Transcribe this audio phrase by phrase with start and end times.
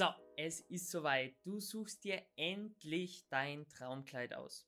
[0.00, 1.34] So, es ist soweit.
[1.44, 4.66] Du suchst dir endlich dein Traumkleid aus.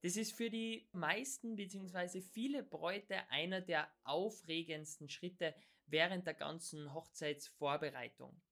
[0.00, 2.20] Das ist für die meisten bzw.
[2.20, 5.54] viele Bräute einer der aufregendsten Schritte
[5.86, 8.42] während der ganzen Hochzeitsvorbereitung.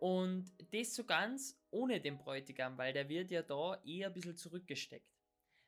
[0.00, 4.36] Und das so ganz ohne den Bräutigam, weil der wird ja da eher ein bisschen
[4.36, 5.16] zurückgesteckt.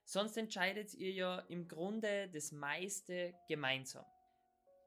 [0.05, 4.05] Sonst entscheidet ihr ja im Grunde das meiste gemeinsam.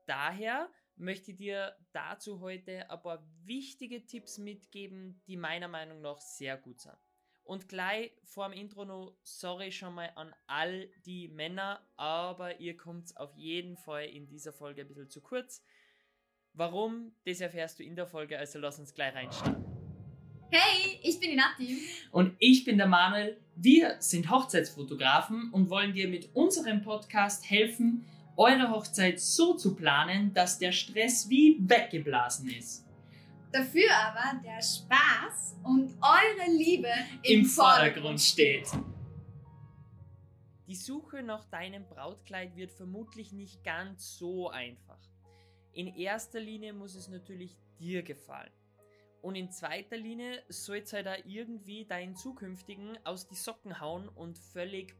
[0.05, 6.19] Daher möchte ich dir dazu heute ein paar wichtige Tipps mitgeben, die meiner Meinung nach
[6.19, 6.97] sehr gut sind.
[7.45, 12.77] Und gleich vor dem Intro noch, sorry schon mal an all die Männer, aber ihr
[12.77, 15.61] kommt auf jeden Fall in dieser Folge ein bisschen zu kurz.
[16.53, 19.65] Warum, das erfährst du in der Folge, also lass uns gleich reinstarten.
[20.51, 21.81] Hey, ich bin die Nati.
[22.11, 23.37] Und ich bin der Manuel.
[23.55, 28.05] Wir sind Hochzeitsfotografen und wollen dir mit unserem Podcast helfen,
[28.35, 32.85] eure Hochzeit so zu planen, dass der Stress wie weggeblasen ist.
[33.51, 36.89] Dafür aber der Spaß und eure Liebe
[37.21, 38.67] im, im Vordergrund steht.
[40.67, 44.97] Die Suche nach deinem Brautkleid wird vermutlich nicht ganz so einfach.
[45.73, 48.51] In erster Linie muss es natürlich dir gefallen.
[49.21, 54.09] Und in zweiter Linie soll es halt auch irgendwie deinen zukünftigen aus die Socken hauen
[54.09, 54.95] und völlig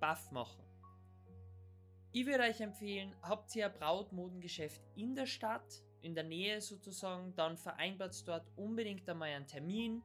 [0.00, 0.67] baff machen.
[2.18, 7.32] Ich würde euch empfehlen, habt ihr ein Brautmodengeschäft in der Stadt, in der Nähe sozusagen,
[7.36, 10.02] dann vereinbart dort unbedingt einmal einen Termin.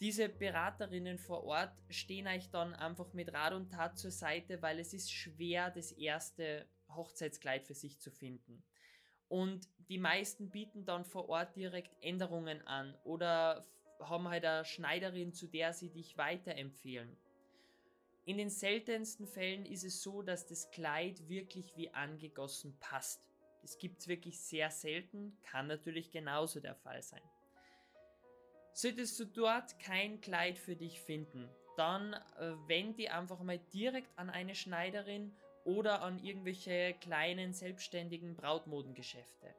[0.00, 4.78] Diese Beraterinnen vor Ort stehen euch dann einfach mit Rat und Tat zur Seite, weil
[4.78, 8.62] es ist schwer, das erste Hochzeitskleid für sich zu finden.
[9.26, 13.66] Und die meisten bieten dann vor Ort direkt Änderungen an oder
[13.98, 17.16] haben halt eine Schneiderin, zu der sie dich weiterempfehlen.
[18.24, 23.28] In den seltensten Fällen ist es so, dass das Kleid wirklich wie angegossen passt.
[23.62, 27.22] Das gibt es wirklich sehr selten, kann natürlich genauso der Fall sein.
[28.74, 34.16] Solltest du dort kein Kleid für dich finden, dann äh, wend die einfach mal direkt
[34.16, 35.34] an eine Schneiderin
[35.64, 39.54] oder an irgendwelche kleinen selbstständigen Brautmodengeschäfte.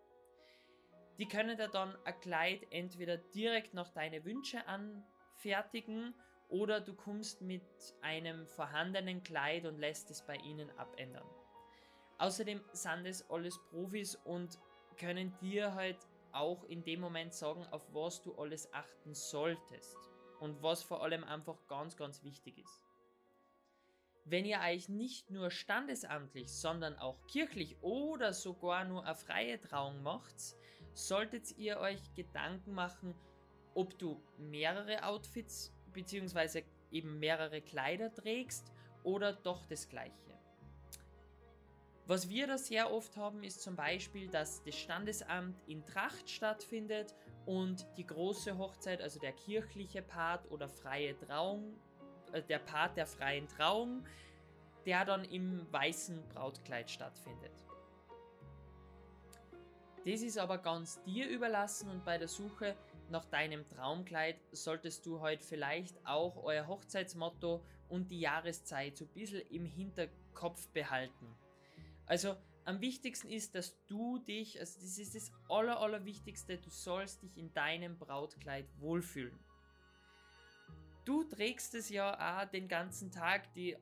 [1.17, 6.15] Die können dir dann ein Kleid entweder direkt nach deine Wünsche anfertigen
[6.53, 7.63] oder du kommst mit
[8.01, 11.27] einem vorhandenen Kleid und lässt es bei ihnen abändern.
[12.19, 14.59] Außerdem sind es alles Profis und
[14.99, 15.97] können dir halt
[16.31, 19.97] auch in dem Moment sagen, auf was du alles achten solltest
[20.41, 22.83] und was vor allem einfach ganz, ganz wichtig ist.
[24.23, 30.03] Wenn ihr euch nicht nur standesamtlich, sondern auch kirchlich oder sogar nur eine freie Trauung
[30.03, 30.35] macht,
[30.93, 33.15] solltet ihr euch Gedanken machen,
[33.73, 38.71] ob du mehrere Outfits beziehungsweise eben mehrere Kleider trägst
[39.03, 40.13] oder doch das gleiche.
[42.05, 47.15] Was wir da sehr oft haben, ist zum Beispiel, dass das Standesamt in Tracht stattfindet
[47.45, 51.77] und die große Hochzeit, also der kirchliche Part oder freie Trauung,
[52.33, 54.05] äh, der Part der freien Trauung,
[54.85, 57.53] der dann im weißen Brautkleid stattfindet.
[60.05, 62.75] Das ist aber ganz dir überlassen und bei der Suche
[63.13, 69.13] nach deinem Traumkleid solltest du heute vielleicht auch euer Hochzeitsmotto und die Jahreszeit so ein
[69.13, 71.27] bisschen im Hinterkopf behalten.
[72.07, 72.35] Also
[72.65, 77.37] am wichtigsten ist, dass du dich, also das ist das aller, allerwichtigste, du sollst dich
[77.37, 79.39] in deinem Brautkleid wohlfühlen.
[81.05, 83.77] Du trägst es ja auch den ganzen Tag, die,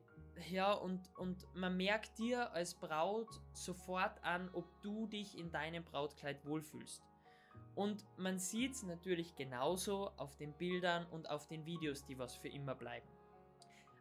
[0.50, 5.84] ja, und, und man merkt dir als Braut sofort an, ob du dich in deinem
[5.84, 7.02] Brautkleid wohlfühlst.
[7.74, 12.36] Und man sieht es natürlich genauso auf den Bildern und auf den Videos, die was
[12.36, 13.08] für immer bleiben.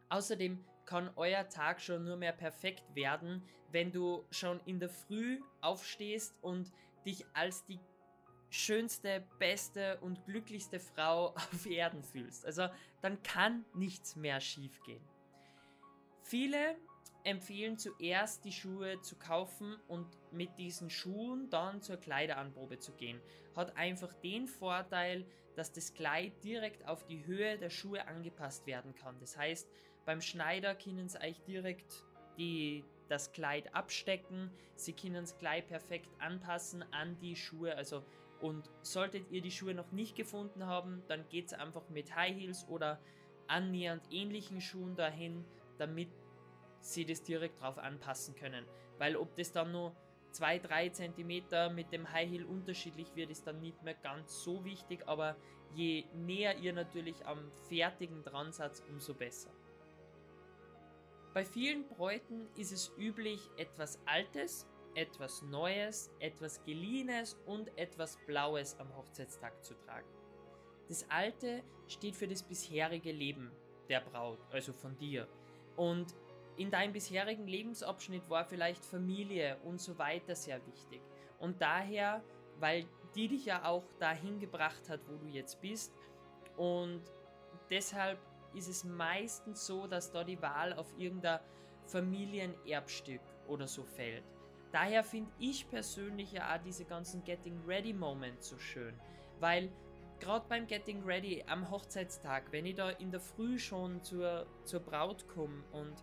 [0.09, 5.41] Außerdem kann euer Tag schon nur mehr perfekt werden, wenn du schon in der Früh
[5.61, 6.71] aufstehst und
[7.05, 7.79] dich als die
[8.49, 12.45] schönste, beste und glücklichste Frau auf Erden fühlst.
[12.45, 12.67] Also
[13.01, 15.03] dann kann nichts mehr schief gehen.
[16.23, 16.75] Viele
[17.23, 23.19] empfehlen zuerst die Schuhe zu kaufen und mit diesen Schuhen dann zur Kleideranprobe zu gehen.
[23.55, 28.95] Hat einfach den Vorteil, dass das Kleid direkt auf die Höhe der Schuhe angepasst werden
[28.95, 29.19] kann.
[29.19, 29.69] Das heißt,
[30.05, 32.05] beim Schneider können sie euch direkt
[32.37, 34.49] die, das Kleid abstecken.
[34.75, 37.75] Sie können es gleich perfekt anpassen an die Schuhe.
[37.75, 38.03] Also
[38.41, 42.35] und solltet ihr die Schuhe noch nicht gefunden haben, dann geht es einfach mit High
[42.35, 42.99] Heels oder
[43.47, 45.45] annähernd ähnlichen Schuhen dahin,
[45.77, 46.09] damit
[46.81, 48.65] sie das direkt drauf anpassen können.
[48.97, 49.95] Weil ob das dann nur
[50.33, 55.07] 2-3 cm mit dem High Heel unterschiedlich wird, ist dann nicht mehr ganz so wichtig,
[55.07, 55.35] aber
[55.73, 59.51] je näher ihr natürlich am fertigen dran seid, umso besser.
[61.33, 68.77] Bei vielen Bräuten ist es üblich, etwas Altes, etwas Neues, etwas Geliehenes und etwas Blaues
[68.79, 70.09] am Hochzeitstag zu tragen.
[70.89, 73.51] Das alte steht für das bisherige Leben
[73.87, 75.27] der Braut, also von dir.
[75.77, 76.13] Und
[76.61, 81.01] in deinem bisherigen Lebensabschnitt war vielleicht Familie und so weiter sehr wichtig.
[81.39, 82.23] Und daher,
[82.59, 82.85] weil
[83.15, 85.91] die dich ja auch dahin gebracht hat, wo du jetzt bist.
[86.57, 87.01] Und
[87.71, 88.19] deshalb
[88.53, 91.39] ist es meistens so, dass da die Wahl auf irgendein
[91.87, 94.23] Familienerbstück oder so fällt.
[94.71, 98.93] Daher finde ich persönlich ja auch diese ganzen Getting Ready Moments so schön,
[99.39, 99.69] weil
[100.19, 104.79] gerade beim Getting Ready am Hochzeitstag, wenn ich da in der Früh schon zur, zur
[104.79, 105.95] Braut komme und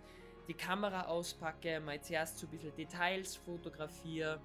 [0.49, 4.41] die Kamera auspacke, mal zuerst so ein bisschen Details fotografiere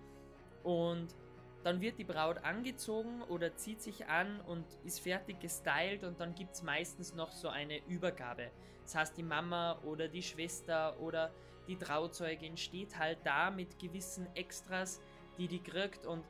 [0.63, 1.15] und
[1.63, 6.35] dann wird die Braut angezogen oder zieht sich an und ist fertig gestylt und dann
[6.35, 8.51] gibt es meistens noch so eine Übergabe.
[8.83, 11.31] Das heißt, die Mama oder die Schwester oder
[11.67, 14.99] die Trauzeugin steht halt da mit gewissen Extras,
[15.37, 16.25] die die kriegt und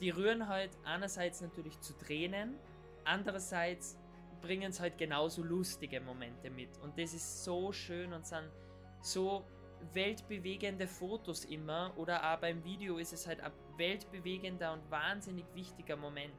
[0.00, 2.56] die rühren halt einerseits natürlich zu Tränen,
[3.04, 3.98] andererseits
[4.40, 8.50] bringen es halt genauso lustige Momente mit und das ist so schön und sind
[9.02, 9.44] so
[9.92, 15.96] weltbewegende Fotos immer oder auch beim Video ist es halt ein weltbewegender und wahnsinnig wichtiger
[15.96, 16.32] Moment.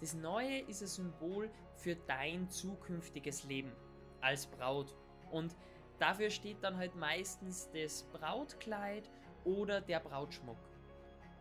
[0.00, 3.72] Das Neue ist ein Symbol für dein zukünftiges Leben
[4.20, 4.94] als Braut
[5.30, 5.56] und
[5.98, 9.08] dafür steht dann halt meistens das Brautkleid
[9.44, 10.58] oder der Brautschmuck.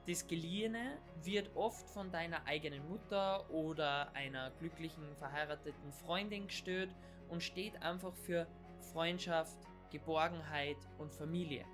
[0.08, 6.90] Das Geliehene wird oft von deiner eigenen Mutter oder einer glücklichen verheirateten Freundin gestört
[7.30, 8.48] und steht einfach für
[8.92, 9.58] Freundschaft,
[9.90, 11.66] Geborgenheit und Familie.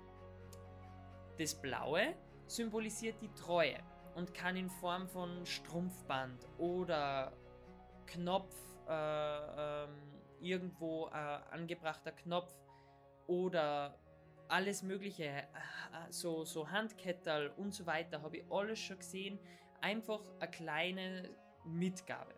[1.38, 2.14] Das Blaue
[2.46, 3.78] symbolisiert die Treue
[4.14, 7.32] und kann in Form von Strumpfband oder
[8.06, 8.54] Knopf,
[8.88, 9.88] äh, äh,
[10.40, 11.10] irgendwo äh,
[11.50, 12.54] angebrachter Knopf
[13.26, 13.98] oder
[14.48, 15.44] alles mögliche, äh,
[16.10, 19.38] so, so Handkettel und so weiter, habe ich alles schon gesehen.
[19.80, 21.30] Einfach eine kleine
[21.64, 22.34] Mitgabe.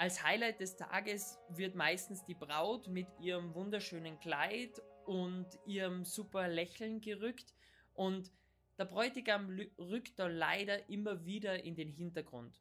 [0.00, 6.46] Als Highlight des Tages wird meistens die Braut mit ihrem wunderschönen Kleid und ihrem super
[6.46, 7.52] Lächeln gerückt
[7.94, 8.30] und
[8.78, 12.60] der Bräutigam rückt da leider immer wieder in den Hintergrund.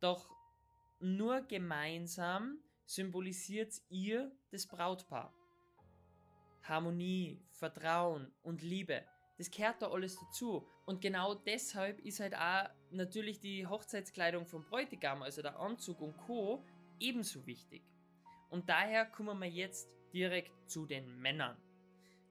[0.00, 0.28] Doch
[0.98, 5.32] nur gemeinsam symbolisiert ihr das Brautpaar.
[6.64, 9.04] Harmonie, Vertrauen und Liebe,
[9.38, 10.66] das kehrt da alles dazu.
[10.84, 16.16] Und genau deshalb ist halt auch natürlich die Hochzeitskleidung vom Bräutigam, also der Anzug und
[16.16, 16.64] Co.,
[17.00, 17.82] ebenso wichtig.
[18.50, 21.56] Und daher kommen wir jetzt direkt zu den Männern.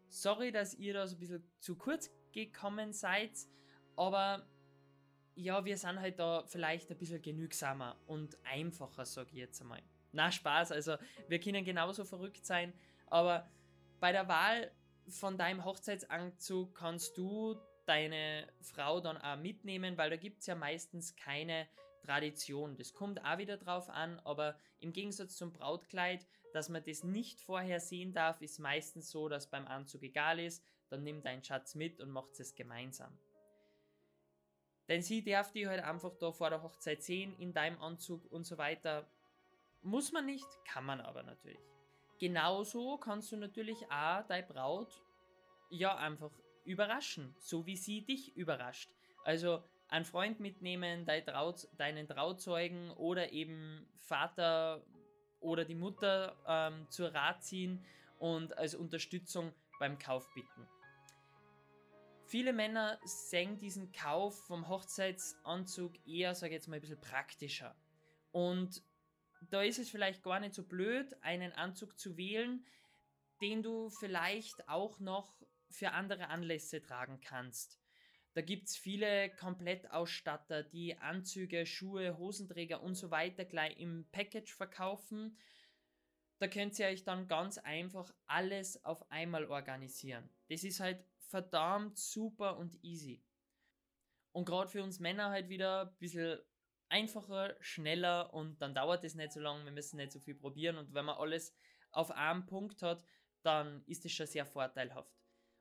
[0.08, 3.32] Sorry, dass ihr da so ein bisschen zu kurz gekommen seid,
[3.96, 4.48] aber
[5.36, 9.82] ja, wir sind halt da vielleicht ein bisschen genügsamer und einfacher, sage ich jetzt einmal.
[10.12, 10.98] Na, Spaß, also
[11.28, 12.74] wir können genauso verrückt sein,
[13.08, 13.50] aber
[14.00, 14.72] bei der Wahl
[15.08, 20.56] von deinem Hochzeitsanzug kannst du deine Frau dann auch mitnehmen, weil da gibt es ja
[20.56, 21.68] meistens keine
[22.02, 22.78] Tradition.
[22.78, 27.42] Das kommt auch wieder drauf an, aber im Gegensatz zum Brautkleid, dass man das nicht
[27.42, 31.76] vorher sehen darf, ist meistens so, dass beim Anzug egal ist, dann nimm deinen Schatz
[31.76, 33.18] mit und macht es gemeinsam.
[34.88, 38.44] Denn sie darf die halt einfach da vor der Hochzeit sehen, in deinem Anzug und
[38.44, 39.08] so weiter.
[39.82, 41.62] Muss man nicht, kann man aber natürlich.
[42.22, 45.02] Genauso kannst du natürlich auch deine Braut
[45.72, 46.30] ja einfach
[46.66, 48.92] überraschen, so wie sie dich überrascht.
[49.24, 54.86] Also einen Freund mitnehmen, dein Traut, deinen Trauzeugen oder eben Vater
[55.40, 57.84] oder die Mutter ähm, zur Rat ziehen
[58.20, 60.68] und als Unterstützung beim Kauf bitten.
[62.26, 67.76] Viele Männer sehen diesen Kauf vom Hochzeitsanzug eher, sage ich jetzt mal, ein bisschen praktischer.
[68.32, 68.84] Und
[69.50, 72.66] da ist es vielleicht gar nicht so blöd, einen Anzug zu wählen,
[73.42, 75.36] den du vielleicht auch noch
[75.70, 77.80] für andere Anlässe tragen kannst.
[78.34, 84.54] Da gibt es viele Komplettausstatter, die Anzüge, Schuhe, Hosenträger und so weiter gleich im Package
[84.54, 85.38] verkaufen.
[86.40, 90.30] Da könnt ihr euch dann ganz einfach alles auf einmal organisieren.
[90.50, 93.22] Das ist halt verdammt super und easy.
[94.32, 96.40] Und gerade für uns Männer halt wieder ein bisschen
[96.92, 100.78] einfacher, schneller und dann dauert es nicht so lange, wir müssen nicht so viel probieren.
[100.78, 101.56] Und wenn man alles
[101.92, 103.04] auf einen Punkt hat,
[103.42, 105.12] dann ist es schon sehr vorteilhaft.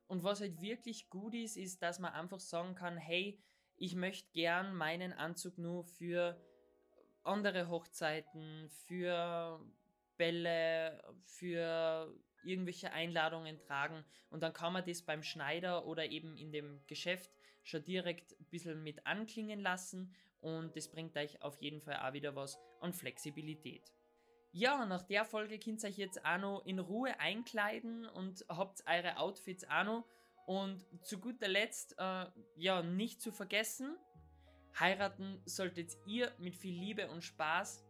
[0.06, 3.40] Und was halt wirklich gut ist, ist, dass man einfach sagen kann, hey,
[3.76, 6.38] ich möchte gern meinen Anzug nur für
[7.22, 9.60] andere Hochzeiten, für
[10.16, 14.04] Bälle, für irgendwelche Einladungen tragen.
[14.30, 17.30] Und dann kann man das beim Schneider oder eben in dem Geschäft
[17.62, 22.12] schon direkt ein bisschen mit anklingen lassen und das bringt euch auf jeden Fall auch
[22.12, 23.92] wieder was an Flexibilität.
[24.52, 28.82] Ja, nach der Folge könnt ihr euch jetzt auch noch in Ruhe einkleiden und habt
[28.86, 30.04] eure Outfits auch noch.
[30.46, 32.26] Und zu guter Letzt, äh,
[32.56, 33.96] ja, nicht zu vergessen,
[34.78, 37.84] heiraten solltet ihr mit viel Liebe und Spaß.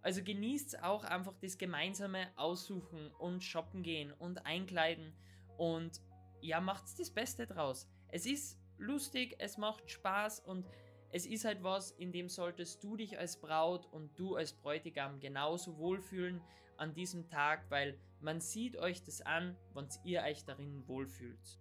[0.00, 5.12] Also genießt auch einfach das gemeinsame Aussuchen und shoppen gehen und einkleiden
[5.58, 6.00] und
[6.40, 7.86] ja, macht das Beste draus.
[8.08, 10.66] Es ist lustig, es macht Spaß und
[11.10, 15.20] es ist halt was, in dem solltest du dich als Braut und du als Bräutigam
[15.20, 16.40] genauso wohlfühlen
[16.76, 21.58] an diesem Tag, weil man sieht euch das an, wenn ihr euch darin wohlfühlt.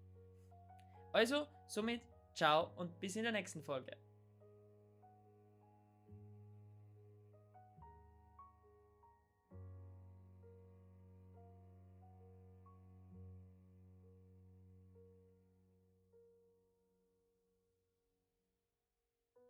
[1.13, 2.01] Also, somit,
[2.33, 3.95] ciao und bis in der nächsten Folge.